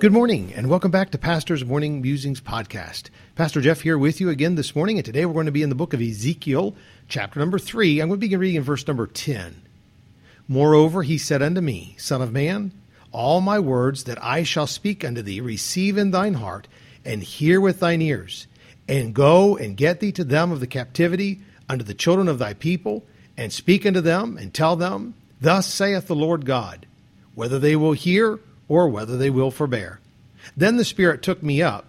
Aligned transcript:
Good 0.00 0.12
morning, 0.12 0.52
and 0.54 0.70
welcome 0.70 0.92
back 0.92 1.10
to 1.10 1.18
Pastor's 1.18 1.64
Morning 1.64 2.00
Musings 2.00 2.40
podcast. 2.40 3.10
Pastor 3.34 3.60
Jeff 3.60 3.80
here 3.80 3.98
with 3.98 4.20
you 4.20 4.30
again 4.30 4.54
this 4.54 4.76
morning, 4.76 4.96
and 4.96 5.04
today 5.04 5.26
we're 5.26 5.32
going 5.32 5.46
to 5.46 5.52
be 5.52 5.64
in 5.64 5.70
the 5.70 5.74
book 5.74 5.92
of 5.92 6.00
Ezekiel, 6.00 6.76
chapter 7.08 7.40
number 7.40 7.58
3. 7.58 7.98
I'm 7.98 8.06
going 8.06 8.20
to 8.20 8.20
begin 8.20 8.38
reading 8.38 8.58
in 8.58 8.62
verse 8.62 8.86
number 8.86 9.08
10. 9.08 9.60
Moreover, 10.46 11.02
he 11.02 11.18
said 11.18 11.42
unto 11.42 11.60
me, 11.60 11.96
Son 11.98 12.22
of 12.22 12.30
man, 12.30 12.70
all 13.10 13.40
my 13.40 13.58
words 13.58 14.04
that 14.04 14.22
I 14.22 14.44
shall 14.44 14.68
speak 14.68 15.04
unto 15.04 15.20
thee 15.20 15.40
receive 15.40 15.98
in 15.98 16.12
thine 16.12 16.34
heart, 16.34 16.68
and 17.04 17.20
hear 17.20 17.60
with 17.60 17.80
thine 17.80 18.00
ears, 18.00 18.46
and 18.86 19.12
go 19.12 19.56
and 19.56 19.76
get 19.76 19.98
thee 19.98 20.12
to 20.12 20.22
them 20.22 20.52
of 20.52 20.60
the 20.60 20.68
captivity 20.68 21.40
unto 21.68 21.84
the 21.84 21.92
children 21.92 22.28
of 22.28 22.38
thy 22.38 22.54
people, 22.54 23.04
and 23.36 23.52
speak 23.52 23.84
unto 23.84 24.00
them, 24.00 24.36
and 24.36 24.54
tell 24.54 24.76
them, 24.76 25.14
Thus 25.40 25.66
saith 25.66 26.06
the 26.06 26.14
Lord 26.14 26.46
God, 26.46 26.86
whether 27.34 27.58
they 27.58 27.74
will 27.74 27.94
hear 27.94 28.38
or 28.68 28.88
whether 28.88 29.16
they 29.16 29.30
will 29.30 29.50
forbear. 29.50 30.00
Then 30.56 30.76
the 30.76 30.84
Spirit 30.84 31.22
took 31.22 31.42
me 31.42 31.62
up, 31.62 31.86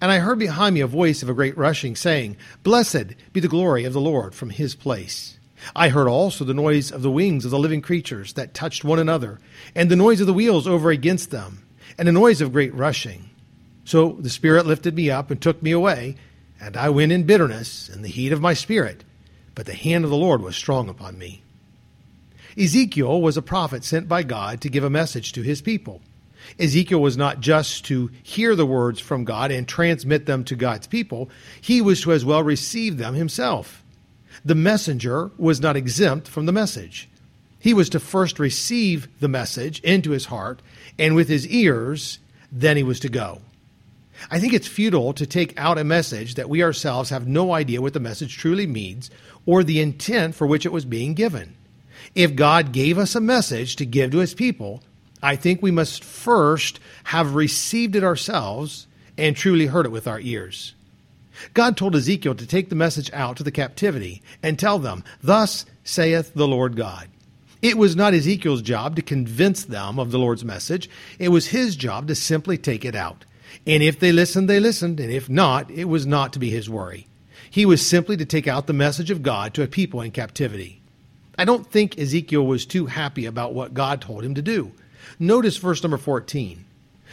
and 0.00 0.10
I 0.10 0.18
heard 0.18 0.38
behind 0.38 0.74
me 0.74 0.80
a 0.80 0.86
voice 0.86 1.22
of 1.22 1.28
a 1.28 1.34
great 1.34 1.56
rushing, 1.56 1.94
saying, 1.94 2.36
Blessed 2.62 3.14
be 3.32 3.40
the 3.40 3.48
glory 3.48 3.84
of 3.84 3.92
the 3.92 4.00
Lord 4.00 4.34
from 4.34 4.50
his 4.50 4.74
place. 4.74 5.38
I 5.76 5.90
heard 5.90 6.08
also 6.08 6.44
the 6.44 6.54
noise 6.54 6.90
of 6.90 7.02
the 7.02 7.10
wings 7.10 7.44
of 7.44 7.50
the 7.52 7.58
living 7.58 7.82
creatures 7.82 8.32
that 8.32 8.54
touched 8.54 8.82
one 8.82 8.98
another, 8.98 9.38
and 9.74 9.88
the 9.88 9.96
noise 9.96 10.20
of 10.20 10.26
the 10.26 10.34
wheels 10.34 10.66
over 10.66 10.90
against 10.90 11.30
them, 11.30 11.64
and 11.96 12.08
a 12.08 12.12
noise 12.12 12.40
of 12.40 12.52
great 12.52 12.74
rushing. 12.74 13.30
So 13.84 14.16
the 14.18 14.30
Spirit 14.30 14.66
lifted 14.66 14.94
me 14.94 15.10
up 15.10 15.30
and 15.30 15.40
took 15.40 15.62
me 15.62 15.70
away, 15.70 16.16
and 16.60 16.76
I 16.76 16.88
went 16.90 17.12
in 17.12 17.24
bitterness 17.24 17.88
in 17.88 18.02
the 18.02 18.08
heat 18.08 18.32
of 18.32 18.40
my 18.40 18.54
spirit, 18.54 19.04
but 19.54 19.66
the 19.66 19.74
hand 19.74 20.04
of 20.04 20.10
the 20.10 20.16
Lord 20.16 20.42
was 20.42 20.56
strong 20.56 20.88
upon 20.88 21.18
me. 21.18 21.42
Ezekiel 22.56 23.20
was 23.20 23.36
a 23.36 23.42
prophet 23.42 23.84
sent 23.84 24.08
by 24.08 24.22
God 24.22 24.60
to 24.60 24.68
give 24.68 24.84
a 24.84 24.90
message 24.90 25.32
to 25.32 25.42
his 25.42 25.62
people. 25.62 26.00
Ezekiel 26.58 27.00
was 27.00 27.16
not 27.16 27.40
just 27.40 27.84
to 27.86 28.10
hear 28.22 28.54
the 28.54 28.66
words 28.66 29.00
from 29.00 29.24
God 29.24 29.50
and 29.50 29.66
transmit 29.66 30.26
them 30.26 30.44
to 30.44 30.56
God's 30.56 30.86
people, 30.86 31.30
he 31.60 31.80
was 31.80 32.02
to 32.02 32.12
as 32.12 32.24
well 32.24 32.42
receive 32.42 32.98
them 32.98 33.14
himself. 33.14 33.82
The 34.44 34.54
messenger 34.54 35.30
was 35.36 35.60
not 35.60 35.76
exempt 35.76 36.28
from 36.28 36.46
the 36.46 36.52
message. 36.52 37.08
He 37.58 37.74
was 37.74 37.88
to 37.90 38.00
first 38.00 38.38
receive 38.38 39.08
the 39.20 39.28
message 39.28 39.80
into 39.80 40.10
his 40.10 40.26
heart, 40.26 40.62
and 40.98 41.14
with 41.14 41.28
his 41.28 41.46
ears, 41.46 42.18
then 42.50 42.76
he 42.76 42.82
was 42.82 43.00
to 43.00 43.08
go. 43.08 43.40
I 44.30 44.38
think 44.38 44.52
it's 44.52 44.66
futile 44.66 45.12
to 45.14 45.26
take 45.26 45.58
out 45.58 45.78
a 45.78 45.84
message 45.84 46.34
that 46.34 46.48
we 46.48 46.62
ourselves 46.62 47.10
have 47.10 47.26
no 47.26 47.52
idea 47.52 47.80
what 47.80 47.92
the 47.92 48.00
message 48.00 48.36
truly 48.36 48.66
means 48.66 49.10
or 49.46 49.64
the 49.64 49.80
intent 49.80 50.34
for 50.34 50.46
which 50.46 50.66
it 50.66 50.72
was 50.72 50.84
being 50.84 51.14
given. 51.14 51.56
If 52.14 52.36
God 52.36 52.72
gave 52.72 52.98
us 52.98 53.14
a 53.14 53.20
message 53.20 53.76
to 53.76 53.86
give 53.86 54.10
to 54.10 54.18
his 54.18 54.34
people, 54.34 54.82
I 55.22 55.36
think 55.36 55.62
we 55.62 55.70
must 55.70 56.02
first 56.02 56.80
have 57.04 57.34
received 57.34 57.94
it 57.94 58.04
ourselves 58.04 58.86
and 59.16 59.36
truly 59.36 59.66
heard 59.66 59.86
it 59.86 59.92
with 59.92 60.08
our 60.08 60.20
ears. 60.20 60.74
God 61.54 61.76
told 61.76 61.94
Ezekiel 61.94 62.34
to 62.34 62.46
take 62.46 62.68
the 62.68 62.74
message 62.74 63.10
out 63.12 63.36
to 63.36 63.42
the 63.42 63.50
captivity 63.50 64.22
and 64.42 64.58
tell 64.58 64.78
them, 64.78 65.04
Thus 65.22 65.64
saith 65.84 66.34
the 66.34 66.48
Lord 66.48 66.76
God. 66.76 67.08
It 67.62 67.78
was 67.78 67.94
not 67.94 68.14
Ezekiel's 68.14 68.62
job 68.62 68.96
to 68.96 69.02
convince 69.02 69.64
them 69.64 69.98
of 69.98 70.10
the 70.10 70.18
Lord's 70.18 70.44
message. 70.44 70.90
It 71.18 71.28
was 71.28 71.46
his 71.48 71.76
job 71.76 72.08
to 72.08 72.14
simply 72.14 72.58
take 72.58 72.84
it 72.84 72.96
out. 72.96 73.24
And 73.66 73.82
if 73.82 74.00
they 74.00 74.10
listened, 74.10 74.48
they 74.48 74.58
listened, 74.58 74.98
and 74.98 75.12
if 75.12 75.28
not, 75.28 75.70
it 75.70 75.84
was 75.84 76.04
not 76.04 76.32
to 76.32 76.38
be 76.38 76.50
his 76.50 76.68
worry. 76.68 77.06
He 77.48 77.64
was 77.64 77.86
simply 77.86 78.16
to 78.16 78.24
take 78.24 78.48
out 78.48 78.66
the 78.66 78.72
message 78.72 79.10
of 79.10 79.22
God 79.22 79.54
to 79.54 79.62
a 79.62 79.68
people 79.68 80.00
in 80.00 80.10
captivity. 80.10 80.80
I 81.38 81.44
don't 81.44 81.70
think 81.70 81.98
Ezekiel 81.98 82.44
was 82.44 82.66
too 82.66 82.86
happy 82.86 83.26
about 83.26 83.54
what 83.54 83.74
God 83.74 84.00
told 84.00 84.24
him 84.24 84.34
to 84.34 84.42
do. 84.42 84.72
Notice 85.18 85.56
verse 85.56 85.82
number 85.82 85.98
14. 85.98 86.64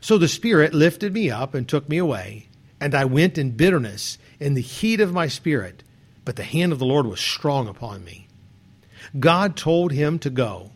So 0.00 0.18
the 0.18 0.28
Spirit 0.28 0.74
lifted 0.74 1.12
me 1.12 1.30
up 1.30 1.54
and 1.54 1.68
took 1.68 1.88
me 1.88 1.98
away, 1.98 2.48
and 2.80 2.94
I 2.94 3.04
went 3.04 3.38
in 3.38 3.52
bitterness 3.52 4.18
in 4.38 4.54
the 4.54 4.60
heat 4.60 5.00
of 5.00 5.12
my 5.12 5.28
spirit, 5.28 5.82
but 6.24 6.36
the 6.36 6.42
hand 6.42 6.72
of 6.72 6.78
the 6.78 6.86
Lord 6.86 7.06
was 7.06 7.20
strong 7.20 7.68
upon 7.68 8.04
me. 8.04 8.28
God 9.18 9.56
told 9.56 9.92
him 9.92 10.18
to 10.20 10.30
go, 10.30 10.70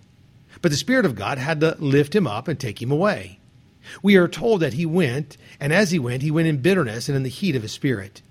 but 0.61 0.71
the 0.71 0.77
Spirit 0.77 1.05
of 1.05 1.15
God 1.15 1.39
had 1.39 1.61
to 1.61 1.77
lift 1.79 2.15
him 2.15 2.27
up 2.27 2.49
and 2.49 2.59
take 2.59 2.81
him 2.81 2.91
away. 2.91 3.39
We 4.03 4.17
are 4.17 4.29
told 4.29 4.61
that 4.61 4.73
he 4.73 4.87
went, 4.87 5.37
and 5.61 5.73
as 5.73 5.91
he 5.91 5.99
went, 5.99 6.23
he 6.23 6.31
went 6.31 6.49
in 6.49 6.63
bitterness 6.63 7.09
and 7.09 7.17
in 7.17 7.23
the 7.23 7.29
heat 7.29 7.55
of 7.55 7.63
his 7.63 7.73
spirit. 7.73 8.23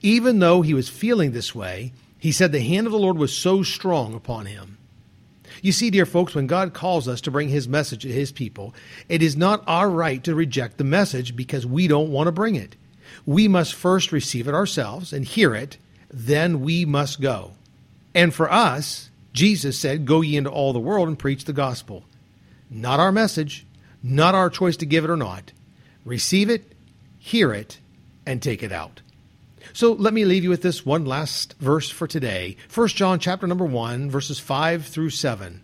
Even 0.00 0.38
though 0.38 0.62
he 0.62 0.74
was 0.74 0.88
feeling 0.88 1.32
this 1.32 1.54
way, 1.54 1.92
he 2.18 2.32
said 2.32 2.52
the 2.52 2.60
hand 2.60 2.86
of 2.86 2.92
the 2.92 2.98
Lord 2.98 3.18
was 3.18 3.36
so 3.36 3.62
strong 3.62 4.14
upon 4.14 4.46
him. 4.46 4.78
You 5.62 5.70
see, 5.70 5.90
dear 5.90 6.06
folks, 6.06 6.34
when 6.34 6.48
God 6.48 6.74
calls 6.74 7.06
us 7.06 7.20
to 7.22 7.30
bring 7.30 7.48
His 7.48 7.68
message 7.68 8.02
to 8.02 8.12
His 8.12 8.32
people, 8.32 8.74
it 9.08 9.22
is 9.22 9.36
not 9.36 9.62
our 9.68 9.88
right 9.88 10.22
to 10.24 10.34
reject 10.34 10.76
the 10.76 10.84
message 10.84 11.36
because 11.36 11.64
we 11.64 11.86
don't 11.86 12.10
want 12.10 12.26
to 12.26 12.32
bring 12.32 12.56
it. 12.56 12.74
We 13.24 13.46
must 13.46 13.72
first 13.72 14.10
receive 14.10 14.48
it 14.48 14.54
ourselves 14.54 15.12
and 15.12 15.24
hear 15.24 15.54
it, 15.54 15.78
then 16.10 16.62
we 16.62 16.84
must 16.84 17.20
go. 17.20 17.52
And 18.12 18.34
for 18.34 18.50
us, 18.52 19.10
Jesus 19.32 19.78
said, 19.78 20.04
Go 20.04 20.20
ye 20.20 20.36
into 20.36 20.50
all 20.50 20.72
the 20.72 20.80
world 20.80 21.06
and 21.06 21.18
preach 21.18 21.44
the 21.44 21.52
gospel. 21.52 22.02
Not 22.68 22.98
our 22.98 23.12
message, 23.12 23.64
not 24.02 24.34
our 24.34 24.50
choice 24.50 24.76
to 24.78 24.86
give 24.86 25.04
it 25.04 25.10
or 25.10 25.16
not. 25.16 25.52
Receive 26.04 26.50
it, 26.50 26.72
hear 27.20 27.52
it, 27.52 27.78
and 28.26 28.42
take 28.42 28.64
it 28.64 28.72
out. 28.72 29.00
So 29.74 29.92
let 29.92 30.12
me 30.12 30.24
leave 30.24 30.44
you 30.44 30.50
with 30.50 30.62
this 30.62 30.84
one 30.84 31.04
last 31.06 31.54
verse 31.58 31.88
for 31.88 32.06
today. 32.06 32.56
1 32.74 32.88
John 32.88 33.18
chapter 33.18 33.46
number 33.46 33.64
1 33.64 34.10
verses 34.10 34.38
5 34.38 34.86
through 34.86 35.10
7. 35.10 35.62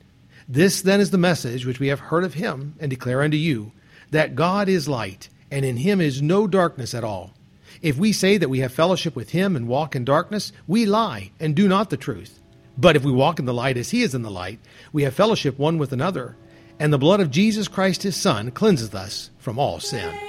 This 0.49 0.81
then 0.81 1.01
is 1.01 1.11
the 1.11 1.19
message 1.19 1.67
which 1.67 1.79
we 1.79 1.89
have 1.89 2.01
heard 2.01 2.25
of 2.25 2.35
him 2.35 2.75
and 2.81 2.89
declare 2.89 3.21
unto 3.21 3.37
you 3.37 3.73
that 4.11 4.35
God 4.35 4.69
is 4.69 4.89
light 4.89 5.29
and 5.51 5.65
in 5.65 5.77
him 5.77 6.01
is 6.01 6.23
no 6.23 6.47
darkness 6.47 6.95
at 6.95 7.05
all. 7.05 7.35
If 7.83 7.99
we 7.99 8.13
say 8.13 8.39
that 8.39 8.49
we 8.49 8.61
have 8.61 8.73
fellowship 8.73 9.15
with 9.15 9.31
him 9.31 9.55
and 9.55 9.69
walk 9.69 9.95
in 9.95 10.05
darkness, 10.05 10.53
we 10.67 10.87
lie 10.87 11.31
and 11.39 11.55
do 11.55 11.69
not 11.69 11.91
the 11.91 11.97
truth. 11.97 12.41
But 12.79 12.97
if 12.97 13.05
we 13.05 13.13
walk 13.13 13.39
in 13.39 13.45
the 13.45 13.55
light 13.55 13.77
as 13.77 13.91
he 13.91 14.03
is 14.03 14.15
in 14.15 14.23
the 14.23 14.31
light, 14.31 14.59
we 14.93 15.03
have 15.03 15.15
fellowship 15.15 15.59
one 15.59 15.79
with 15.79 15.93
another, 15.93 16.37
and 16.79 16.93
the 16.93 16.99
blood 16.99 17.21
of 17.21 17.31
Jesus 17.31 17.69
Christ 17.69 18.03
his 18.05 18.17
son 18.17 18.51
cleanseth 18.51 18.95
us 18.95 19.31
from 19.39 19.59
all 19.59 19.81
sin. 19.81 20.28